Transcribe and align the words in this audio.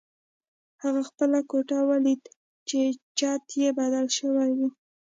هغه 0.83 1.01
خپله 1.09 1.39
کوټه 1.49 1.77
ولیده 1.89 2.31
چې 2.69 2.79
چت 3.17 3.43
یې 3.61 3.69
بدل 3.79 4.05
شوی 4.17 4.51
و 4.57 4.59